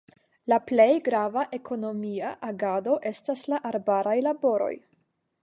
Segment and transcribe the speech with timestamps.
[0.51, 4.73] La plej grava ekonomia agado estas la arbaraj laboroj.